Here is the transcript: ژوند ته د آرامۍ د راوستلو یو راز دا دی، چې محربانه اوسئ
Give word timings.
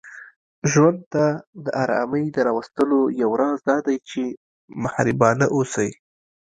ژوند 0.71 0.99
ته 1.13 1.25
د 1.65 1.65
آرامۍ 1.83 2.25
د 2.31 2.37
راوستلو 2.47 2.99
یو 3.21 3.31
راز 3.41 3.59
دا 3.69 3.77
دی، 3.85 3.97
چې 4.09 4.21
محربانه 4.83 5.45
اوسئ 5.55 5.89